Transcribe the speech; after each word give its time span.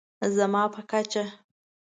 زما 0.35 0.63
په 0.73 0.81
کچه 0.91 1.23